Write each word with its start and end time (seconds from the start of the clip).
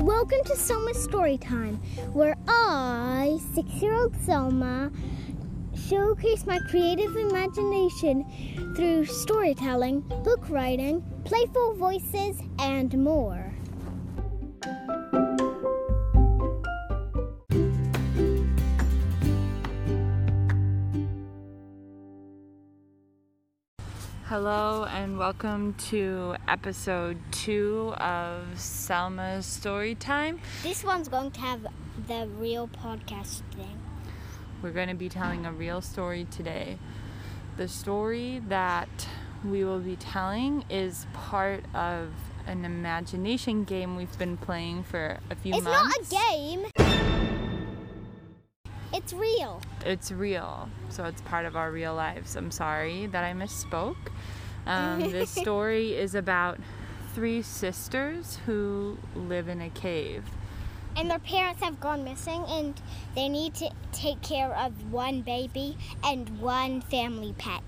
Welcome 0.00 0.42
to 0.46 0.56
Selma's 0.56 1.04
Story 1.04 1.36
Time, 1.36 1.76
where 2.14 2.34
I, 2.48 3.38
six 3.54 3.70
year 3.82 3.92
old 3.92 4.16
Selma, 4.24 4.90
showcase 5.74 6.46
my 6.46 6.58
creative 6.70 7.14
imagination 7.16 8.24
through 8.74 9.04
storytelling, 9.04 10.00
book 10.24 10.48
writing, 10.48 11.04
playful 11.26 11.74
voices, 11.74 12.40
and 12.58 12.96
more. 12.96 13.52
Hello 24.30 24.84
and 24.84 25.18
welcome 25.18 25.74
to 25.88 26.36
episode 26.46 27.18
two 27.32 27.92
of 27.96 28.44
Selma's 28.54 29.44
Story 29.44 29.96
Time. 29.96 30.38
This 30.62 30.84
one's 30.84 31.08
going 31.08 31.32
to 31.32 31.40
have 31.40 31.66
the 32.06 32.28
real 32.38 32.68
podcast 32.68 33.42
thing. 33.56 33.80
We're 34.62 34.70
going 34.70 34.86
to 34.86 34.94
be 34.94 35.08
telling 35.08 35.46
a 35.46 35.52
real 35.52 35.80
story 35.80 36.28
today. 36.30 36.78
The 37.56 37.66
story 37.66 38.40
that 38.46 39.08
we 39.44 39.64
will 39.64 39.80
be 39.80 39.96
telling 39.96 40.64
is 40.70 41.08
part 41.12 41.64
of 41.74 42.10
an 42.46 42.64
imagination 42.64 43.64
game 43.64 43.96
we've 43.96 44.16
been 44.16 44.36
playing 44.36 44.84
for 44.84 45.18
a 45.28 45.34
few 45.34 45.54
It's 45.54 45.64
months. 45.64 45.96
It's 45.96 46.12
not 46.12 46.22
a 46.22 46.30
game. 46.30 46.69
It's 49.10 49.18
real. 49.18 49.60
It's 49.84 50.12
real, 50.12 50.68
so 50.88 51.02
it's 51.02 51.20
part 51.22 51.44
of 51.44 51.56
our 51.56 51.72
real 51.72 51.96
lives. 51.96 52.36
I'm 52.36 52.52
sorry 52.52 53.06
that 53.06 53.24
I 53.24 53.32
misspoke. 53.32 53.96
Um, 54.66 55.00
this 55.10 55.30
story 55.30 55.94
is 55.96 56.14
about 56.14 56.60
three 57.12 57.42
sisters 57.42 58.38
who 58.46 58.98
live 59.16 59.48
in 59.48 59.60
a 59.62 59.70
cave. 59.70 60.22
And 60.94 61.10
their 61.10 61.18
parents 61.18 61.60
have 61.60 61.80
gone 61.80 62.04
missing, 62.04 62.44
and 62.46 62.80
they 63.16 63.28
need 63.28 63.54
to 63.54 63.72
take 63.90 64.22
care 64.22 64.54
of 64.54 64.92
one 64.92 65.22
baby 65.22 65.76
and 66.04 66.40
one 66.40 66.80
family 66.80 67.34
pet. 67.36 67.64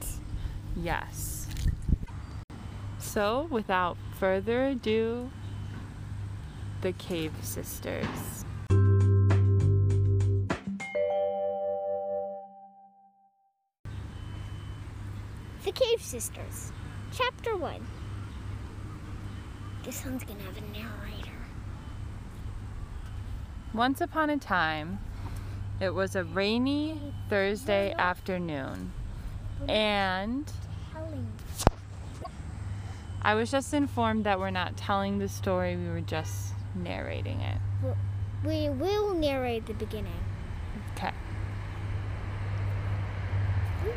Yes. 0.76 1.48
So, 3.00 3.48
without 3.50 3.96
further 4.16 4.66
ado, 4.66 5.32
the 6.82 6.92
Cave 6.92 7.32
Sisters. 7.42 8.41
The 15.72 15.80
Cave 15.80 16.02
Sisters, 16.02 16.72
Chapter 17.12 17.56
1. 17.56 17.86
This 19.84 20.04
one's 20.04 20.24
gonna 20.24 20.42
have 20.42 20.56
a 20.56 20.60
narrator. 20.72 21.30
Once 23.72 24.00
upon 24.00 24.28
a 24.30 24.36
time, 24.36 24.98
it 25.80 25.94
was 25.94 26.14
a 26.14 26.24
rainy 26.24 27.00
Thursday 27.28 27.94
afternoon, 27.96 28.92
and 29.68 30.50
I 33.22 33.34
was 33.34 33.50
just 33.50 33.72
informed 33.72 34.24
that 34.24 34.38
we're 34.38 34.50
not 34.50 34.76
telling 34.76 35.18
the 35.18 35.28
story, 35.28 35.76
we 35.76 35.88
were 35.88 36.00
just 36.00 36.52
narrating 36.74 37.40
it. 37.40 37.58
We 38.44 38.68
will 38.68 39.14
narrate 39.14 39.66
the 39.66 39.74
beginning. 39.74 40.20
Okay. 40.96 41.12
Oh, 43.86 43.92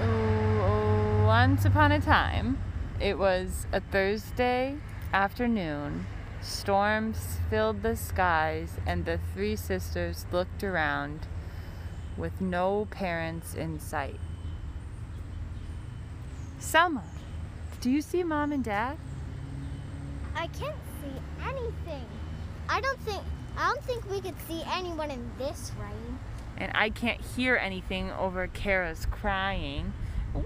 Once 0.00 1.64
upon 1.64 1.92
a 1.92 2.00
time, 2.00 2.58
it 3.00 3.18
was 3.18 3.66
a 3.72 3.80
Thursday 3.80 4.76
afternoon. 5.12 6.06
Storms 6.42 7.38
filled 7.48 7.82
the 7.82 7.96
skies, 7.96 8.78
and 8.86 9.04
the 9.04 9.18
three 9.34 9.56
sisters 9.56 10.26
looked 10.32 10.64
around 10.64 11.26
with 12.16 12.40
no 12.40 12.86
parents 12.90 13.54
in 13.54 13.78
sight. 13.78 14.20
Selma, 16.58 17.04
do 17.80 17.90
you 17.90 18.02
see 18.02 18.22
mom 18.22 18.52
and 18.52 18.62
dad? 18.62 18.98
I 20.34 20.46
can't 20.48 20.76
see 21.00 21.20
anything. 21.42 22.06
I 22.68 22.80
don't 22.80 23.00
think 23.00 23.22
I 23.56 23.72
don't 23.72 23.84
think 23.84 24.10
we 24.10 24.20
could 24.20 24.40
see 24.46 24.62
anyone 24.72 25.10
in 25.10 25.30
this 25.38 25.72
rain. 25.80 26.18
And 26.60 26.70
I 26.74 26.90
can't 26.90 27.20
hear 27.20 27.56
anything 27.56 28.12
over 28.12 28.46
Kara's 28.46 29.06
crying. 29.10 29.92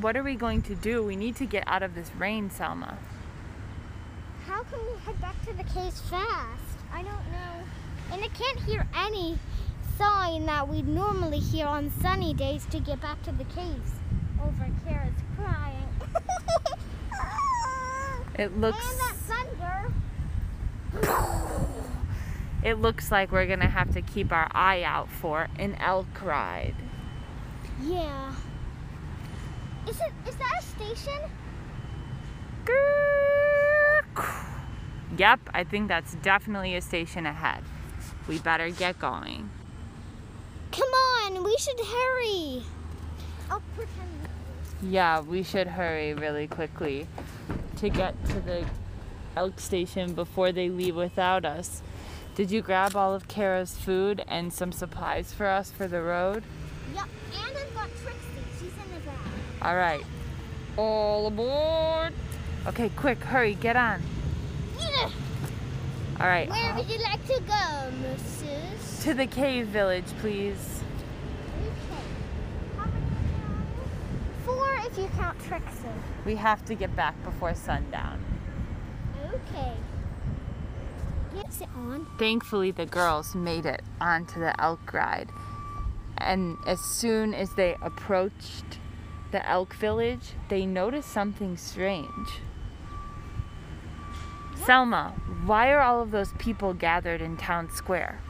What 0.00 0.16
are 0.16 0.22
we 0.22 0.34
going 0.36 0.62
to 0.62 0.74
do? 0.74 1.04
We 1.04 1.16
need 1.16 1.36
to 1.36 1.44
get 1.44 1.64
out 1.66 1.82
of 1.82 1.94
this 1.94 2.10
rain, 2.18 2.50
Selma. 2.50 2.96
How 4.46 4.62
can 4.64 4.78
we 4.80 4.98
head 5.04 5.20
back 5.20 5.40
to 5.44 5.52
the 5.52 5.64
caves 5.64 6.00
fast? 6.00 6.78
I 6.92 7.02
don't 7.02 7.30
know. 7.30 7.62
And 8.10 8.24
I 8.24 8.28
can't 8.28 8.58
hear 8.60 8.88
any 8.96 9.38
sign 9.98 10.46
that 10.46 10.66
we 10.66 10.82
normally 10.82 11.38
hear 11.38 11.66
on 11.66 11.92
sunny 12.00 12.32
days 12.32 12.66
to 12.70 12.80
get 12.80 13.00
back 13.00 13.22
to 13.24 13.32
the 13.32 13.44
caves. 13.44 13.92
Over 14.42 14.68
Kara's 14.84 15.12
crying. 15.36 15.88
It 18.38 18.58
looks 18.58 18.78
And 18.90 18.98
that 18.98 19.16
thunder. 19.28 19.92
It 22.62 22.74
looks 22.74 23.10
like 23.10 23.32
we're 23.32 23.46
gonna 23.46 23.68
have 23.68 23.92
to 23.94 24.02
keep 24.02 24.32
our 24.32 24.48
eye 24.52 24.82
out 24.82 25.08
for 25.08 25.48
an 25.58 25.74
elk 25.76 26.22
ride. 26.22 26.74
Yeah. 27.82 28.34
Is 29.88 30.00
it 30.00 30.12
is 30.28 30.36
that 30.36 30.60
a 30.60 30.62
station? 30.62 31.30
Yep, 35.18 35.40
I 35.52 35.64
think 35.64 35.88
that's 35.88 36.14
definitely 36.16 36.74
a 36.74 36.80
station 36.80 37.26
ahead. 37.26 37.62
We 38.26 38.38
better 38.38 38.70
get 38.70 38.98
going. 38.98 39.50
Come 40.70 40.88
on, 40.88 41.44
we 41.44 41.56
should 41.58 41.78
hurry. 41.78 42.62
I'll 43.50 43.62
pretend. 43.76 44.28
Yeah, 44.82 45.20
we 45.20 45.42
should 45.42 45.66
hurry 45.66 46.14
really 46.14 46.46
quickly 46.46 47.06
to 47.76 47.90
get 47.90 48.14
to 48.26 48.40
the 48.40 48.64
elk 49.36 49.60
station 49.60 50.14
before 50.14 50.52
they 50.52 50.68
leave 50.68 50.96
without 50.96 51.44
us. 51.44 51.82
Did 52.34 52.50
you 52.50 52.62
grab 52.62 52.96
all 52.96 53.14
of 53.14 53.28
Kara's 53.28 53.76
food 53.76 54.24
and 54.26 54.52
some 54.52 54.72
supplies 54.72 55.32
for 55.32 55.46
us 55.46 55.70
for 55.70 55.86
the 55.86 56.00
road? 56.00 56.44
Yep, 56.94 57.04
and 57.34 57.58
I've 57.58 57.74
got 57.74 57.90
Trixie. 58.02 58.18
She's 58.58 58.72
in 58.72 58.94
the 58.94 59.00
back. 59.04 59.16
All 59.60 59.76
right. 59.76 60.02
All 60.76 61.26
aboard. 61.26 62.14
Okay, 62.66 62.90
quick, 62.96 63.22
hurry, 63.24 63.54
get 63.54 63.76
on. 63.76 64.00
Yeah. 64.78 65.10
All 66.20 66.26
right. 66.26 66.48
Where 66.48 66.74
would 66.76 66.88
you 66.88 66.98
like 67.02 67.26
to 67.26 67.40
go, 67.40 67.92
Mrs.? 68.02 69.02
To 69.04 69.14
the 69.14 69.26
cave 69.26 69.66
village, 69.66 70.06
please. 70.20 70.80
Okay. 71.60 72.02
How 72.76 72.84
many? 72.84 73.06
Four 74.46 74.74
if 74.86 74.96
you 74.96 75.08
count 75.18 75.38
Trixie. 75.40 75.88
We 76.24 76.36
have 76.36 76.64
to 76.66 76.74
get 76.74 76.94
back 76.94 77.22
before 77.24 77.54
sundown. 77.54 78.24
Okay. 79.26 79.72
Gets 81.34 81.51
it 81.62 81.68
on. 81.74 82.06
Thankfully, 82.18 82.70
the 82.70 82.86
girls 82.86 83.34
made 83.34 83.66
it 83.66 83.82
onto 84.00 84.40
the 84.40 84.60
elk 84.60 84.92
ride. 84.92 85.30
And 86.18 86.58
as 86.66 86.80
soon 86.80 87.34
as 87.34 87.54
they 87.54 87.76
approached 87.82 88.78
the 89.30 89.48
elk 89.48 89.74
village, 89.74 90.34
they 90.48 90.66
noticed 90.66 91.10
something 91.10 91.56
strange. 91.56 92.40
Selma, 94.64 95.14
why 95.44 95.72
are 95.72 95.80
all 95.80 96.00
of 96.00 96.10
those 96.12 96.32
people 96.34 96.74
gathered 96.74 97.20
in 97.20 97.36
town 97.36 97.70
square? 97.70 98.20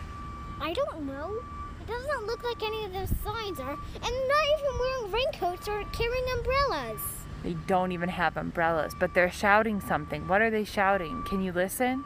I 0.61 0.73
don't 0.73 1.07
know. 1.07 1.35
It 1.81 1.87
doesn't 1.89 2.27
look 2.27 2.43
like 2.45 2.63
any 2.63 2.85
of 2.85 2.93
those 2.93 3.11
signs 3.25 3.59
are, 3.59 3.73
and 3.73 4.03
they're 4.03 4.29
not 4.29 4.47
even 4.59 4.79
wearing 4.79 5.13
raincoats 5.13 5.69
or 5.69 5.83
carrying 5.93 6.25
umbrellas. 6.39 7.01
They 7.43 7.55
don't 7.67 7.91
even 7.93 8.09
have 8.09 8.37
umbrellas, 8.37 8.95
but 8.99 9.15
they're 9.15 9.31
shouting 9.31 9.81
something. 9.81 10.29
What 10.29 10.41
are 10.41 10.51
they 10.51 10.65
shouting? 10.65 11.25
Can 11.29 11.43
you 11.43 11.51
listen? 11.53 12.05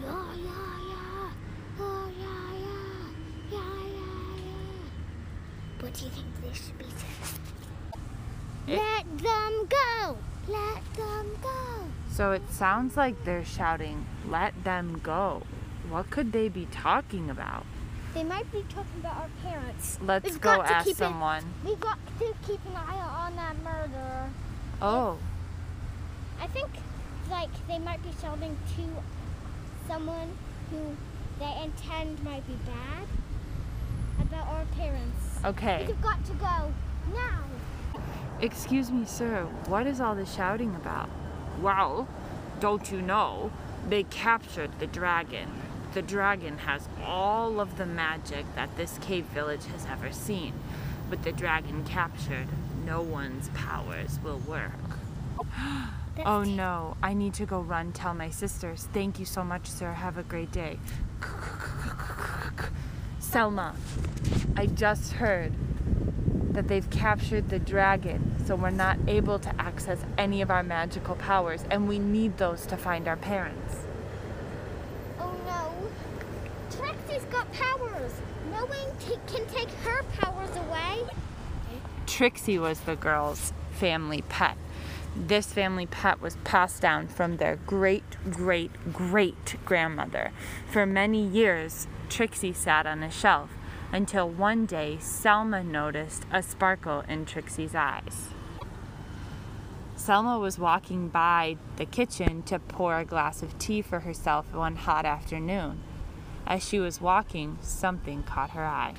Yeah. 0.00 0.06
Oh, 0.08 0.34
yeah, 0.36 0.52
yeah. 0.88 1.32
Yeah, 3.50 3.58
yeah, 3.58 4.36
yeah. 4.46 5.80
What 5.80 5.85
do 5.96 6.04
you 6.04 6.10
think 6.10 6.26
they 6.42 6.52
should 6.52 6.78
be 6.78 6.84
saying? 6.84 8.78
Let 8.78 9.18
them 9.18 9.66
go. 9.68 10.18
Let 10.48 10.94
them 10.94 11.38
go. 11.42 11.84
So 12.10 12.32
it 12.32 12.42
sounds 12.50 12.96
like 12.96 13.24
they're 13.24 13.44
shouting, 13.44 14.06
let 14.28 14.64
them 14.64 15.00
go. 15.02 15.42
What 15.88 16.10
could 16.10 16.32
they 16.32 16.48
be 16.48 16.66
talking 16.70 17.30
about? 17.30 17.64
They 18.14 18.24
might 18.24 18.50
be 18.50 18.64
talking 18.68 19.00
about 19.00 19.16
our 19.16 19.30
parents. 19.42 19.98
Let's 20.02 20.24
We've 20.24 20.40
go 20.40 20.62
ask 20.62 20.88
someone. 20.96 21.44
We've 21.64 21.78
got 21.78 21.98
to 22.18 22.34
keep 22.46 22.60
an 22.66 22.76
eye 22.76 22.98
on 22.98 23.36
that 23.36 23.62
murder. 23.62 24.30
Oh, 24.80 25.18
I 26.40 26.46
think, 26.48 26.68
like, 27.30 27.50
they 27.68 27.78
might 27.78 28.02
be 28.02 28.10
shouting 28.20 28.56
to 28.76 29.88
someone 29.88 30.36
who 30.70 30.96
they 31.38 31.62
intend 31.62 32.22
might 32.24 32.46
be 32.46 32.54
bad 32.64 33.06
about 34.20 34.46
our 34.48 34.64
parents. 34.76 35.05
Okay. 35.46 35.84
We've 35.86 36.02
got 36.02 36.24
to 36.26 36.32
go 36.34 36.72
now. 37.14 37.44
Excuse 38.40 38.90
me, 38.90 39.04
sir, 39.06 39.44
what 39.66 39.86
is 39.86 40.00
all 40.00 40.14
the 40.14 40.26
shouting 40.26 40.74
about? 40.74 41.08
Well, 41.60 42.06
don't 42.60 42.90
you 42.90 43.00
know? 43.00 43.50
They 43.88 44.02
captured 44.04 44.78
the 44.78 44.86
dragon. 44.86 45.48
The 45.94 46.02
dragon 46.02 46.58
has 46.58 46.88
all 47.04 47.60
of 47.60 47.78
the 47.78 47.86
magic 47.86 48.44
that 48.54 48.76
this 48.76 48.98
cave 48.98 49.24
village 49.26 49.64
has 49.66 49.86
ever 49.86 50.12
seen. 50.12 50.52
With 51.08 51.22
the 51.22 51.32
dragon 51.32 51.84
captured, 51.84 52.48
no 52.84 53.00
one's 53.00 53.48
powers 53.50 54.18
will 54.22 54.40
work. 54.40 54.72
oh 56.26 56.42
no, 56.42 56.96
I 57.02 57.14
need 57.14 57.34
to 57.34 57.46
go 57.46 57.60
run 57.60 57.92
tell 57.92 58.14
my 58.14 58.30
sisters. 58.30 58.88
Thank 58.92 59.18
you 59.18 59.24
so 59.24 59.44
much, 59.44 59.66
sir. 59.68 59.92
Have 59.92 60.18
a 60.18 60.22
great 60.22 60.52
day. 60.52 60.78
Selma, 63.18 63.74
I 64.58 64.64
just 64.64 65.12
heard 65.12 65.52
that 66.54 66.66
they've 66.66 66.88
captured 66.88 67.50
the 67.50 67.58
dragon, 67.58 68.34
so 68.46 68.56
we're 68.56 68.70
not 68.70 68.96
able 69.06 69.38
to 69.38 69.60
access 69.60 69.98
any 70.16 70.40
of 70.40 70.50
our 70.50 70.62
magical 70.62 71.14
powers, 71.14 71.62
and 71.70 71.86
we 71.86 71.98
need 71.98 72.38
those 72.38 72.64
to 72.66 72.76
find 72.78 73.06
our 73.06 73.18
parents. 73.18 73.84
Oh 75.20 75.34
no. 75.44 76.74
Trixie's 76.74 77.24
got 77.24 77.52
powers. 77.52 78.12
No 78.50 78.64
one 78.64 79.18
can 79.26 79.46
take 79.46 79.68
her 79.84 80.02
powers 80.18 80.56
away. 80.56 81.02
Trixie 82.06 82.58
was 82.58 82.80
the 82.80 82.96
girl's 82.96 83.52
family 83.72 84.22
pet. 84.22 84.56
This 85.14 85.52
family 85.52 85.84
pet 85.84 86.22
was 86.22 86.36
passed 86.44 86.80
down 86.80 87.08
from 87.08 87.36
their 87.36 87.56
great, 87.66 88.04
great, 88.30 88.70
great 88.90 89.56
grandmother. 89.66 90.32
For 90.70 90.86
many 90.86 91.22
years, 91.22 91.86
Trixie 92.08 92.54
sat 92.54 92.86
on 92.86 93.02
a 93.02 93.10
shelf 93.10 93.50
until 93.92 94.28
one 94.28 94.66
day 94.66 94.98
Selma 95.00 95.62
noticed 95.62 96.24
a 96.32 96.42
sparkle 96.42 97.04
in 97.08 97.24
Trixie's 97.24 97.74
eyes. 97.74 98.28
Selma 99.96 100.38
was 100.38 100.58
walking 100.58 101.08
by 101.08 101.56
the 101.76 101.86
kitchen 101.86 102.42
to 102.44 102.58
pour 102.58 102.98
a 102.98 103.04
glass 103.04 103.42
of 103.42 103.58
tea 103.58 103.82
for 103.82 104.00
herself 104.00 104.52
one 104.54 104.76
hot 104.76 105.04
afternoon. 105.04 105.80
As 106.46 106.62
she 106.62 106.78
was 106.78 107.00
walking, 107.00 107.58
something 107.60 108.22
caught 108.22 108.50
her 108.50 108.64
eye. 108.64 108.94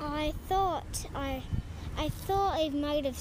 I 0.00 0.32
thought 0.48 1.06
I, 1.14 1.42
I 1.96 2.08
thought 2.08 2.54
I 2.54 2.68
might 2.68 3.04
have, 3.04 3.18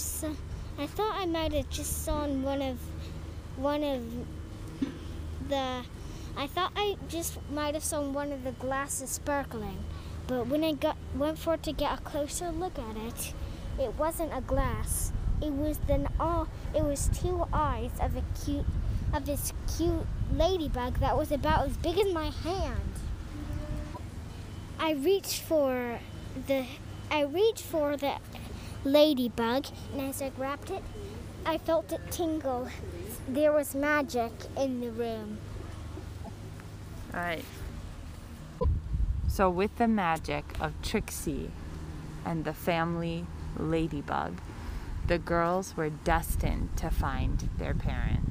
I 0.77 0.85
thought 0.85 1.15
I 1.15 1.25
might 1.25 1.53
have 1.53 1.69
just 1.69 2.05
seen 2.05 2.43
one 2.43 2.61
of, 2.61 2.79
one 3.55 3.83
of 3.83 4.03
the, 5.47 5.81
I 6.37 6.47
thought 6.47 6.71
I 6.75 6.97
just 7.07 7.39
might 7.51 7.73
have 7.73 7.83
seen 7.83 8.13
one 8.13 8.31
of 8.31 8.43
the 8.43 8.51
glasses 8.51 9.09
sparkling, 9.09 9.77
but 10.31 10.47
when 10.47 10.63
I 10.63 10.71
got 10.71 10.95
went 11.13 11.37
for 11.37 11.57
to 11.57 11.73
get 11.73 11.99
a 11.99 12.01
closer 12.01 12.51
look 12.51 12.79
at 12.79 12.95
it, 12.95 13.33
it 13.77 13.95
wasn't 13.99 14.31
a 14.33 14.39
glass. 14.39 15.11
It 15.41 15.51
was 15.51 15.77
the 15.79 16.07
all. 16.21 16.47
It 16.73 16.85
was 16.85 17.09
two 17.13 17.47
eyes 17.51 17.91
of 17.99 18.15
a 18.15 18.23
cute, 18.45 18.65
of 19.13 19.25
this 19.25 19.51
cute 19.75 20.07
ladybug 20.33 20.99
that 21.01 21.17
was 21.17 21.33
about 21.33 21.67
as 21.67 21.75
big 21.75 21.97
as 21.97 22.13
my 22.13 22.29
hand. 22.29 22.93
I 24.79 24.91
reached 24.93 25.41
for 25.41 25.99
the 26.47 26.65
I 27.11 27.23
reached 27.23 27.65
for 27.65 27.97
the 27.97 28.15
ladybug 28.85 29.65
and 29.91 29.99
as 29.99 30.21
I 30.21 30.29
grabbed 30.29 30.71
it, 30.71 30.83
I 31.45 31.57
felt 31.57 31.91
it 31.91 32.09
tingle. 32.09 32.69
There 33.27 33.51
was 33.51 33.75
magic 33.75 34.31
in 34.57 34.79
the 34.79 34.91
room. 34.91 35.39
Right. 37.13 37.43
So, 39.31 39.49
with 39.49 39.77
the 39.77 39.87
magic 39.87 40.43
of 40.59 40.73
Trixie 40.81 41.51
and 42.25 42.43
the 42.43 42.53
family 42.53 43.25
ladybug, 43.57 44.41
the 45.07 45.19
girls 45.19 45.77
were 45.77 45.89
destined 45.89 46.75
to 46.75 46.89
find 46.89 47.47
their 47.57 47.73
parents. 47.73 48.30